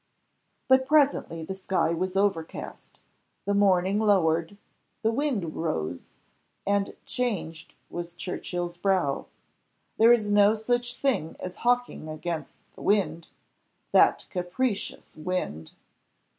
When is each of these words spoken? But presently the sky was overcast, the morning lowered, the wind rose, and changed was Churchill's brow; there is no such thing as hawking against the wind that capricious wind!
But 0.67 0.87
presently 0.87 1.43
the 1.43 1.53
sky 1.53 1.91
was 1.91 2.15
overcast, 2.15 2.99
the 3.45 3.53
morning 3.53 3.99
lowered, 3.99 4.57
the 5.03 5.11
wind 5.11 5.55
rose, 5.55 6.09
and 6.65 6.95
changed 7.05 7.75
was 7.87 8.15
Churchill's 8.15 8.77
brow; 8.77 9.27
there 9.99 10.11
is 10.11 10.31
no 10.31 10.55
such 10.55 10.95
thing 10.95 11.35
as 11.39 11.57
hawking 11.57 12.09
against 12.09 12.63
the 12.73 12.81
wind 12.81 13.29
that 13.91 14.25
capricious 14.31 15.17
wind! 15.17 15.73